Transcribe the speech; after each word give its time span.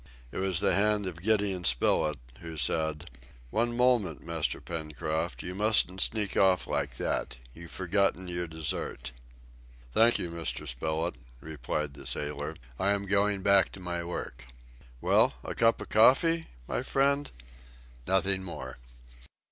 It 0.31 0.37
was 0.37 0.61
the 0.61 0.73
hand 0.73 1.05
of 1.05 1.21
Gideon 1.21 1.63
Spilett, 1.63 2.17
who 2.39 2.57
said, 2.57 3.07
"One 3.51 3.77
moment, 3.77 4.25
Master 4.25 4.59
Pencroft, 4.59 5.43
you 5.43 5.53
mustn't 5.53 6.01
sneak 6.01 6.35
off 6.35 6.65
like 6.65 6.97
that! 6.97 7.37
You've 7.53 7.69
forgotten 7.69 8.27
your 8.27 8.47
dessert." 8.47 9.11
"Thank 9.93 10.17
you, 10.17 10.31
Mr. 10.31 10.67
Spilett," 10.67 11.13
replied 11.39 11.93
the 11.93 12.07
sailor, 12.07 12.55
"I 12.79 12.93
am 12.93 13.05
going 13.05 13.43
back 13.43 13.71
to 13.73 13.79
my 13.79 14.03
work." 14.03 14.47
"Well, 15.01 15.35
a 15.43 15.53
cup 15.53 15.79
of 15.79 15.89
coffee, 15.89 16.47
my 16.67 16.81
friend?" 16.81 17.29
"Nothing 18.07 18.41
more." 18.43 18.77